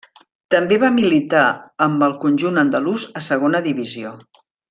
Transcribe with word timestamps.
També 0.53 0.77
va 0.83 0.87
militar 0.95 1.43
amb 1.87 2.07
el 2.07 2.17
conjunt 2.25 2.57
andalús 2.63 3.07
a 3.21 3.25
Segona 3.27 3.63
Divisió. 3.69 4.17